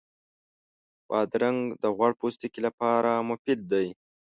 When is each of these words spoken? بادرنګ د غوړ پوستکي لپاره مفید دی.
بادرنګ 1.07 1.61
د 1.81 1.83
غوړ 1.95 2.11
پوستکي 2.19 2.59
لپاره 2.67 3.11
مفید 3.29 3.59
دی. 3.71 3.87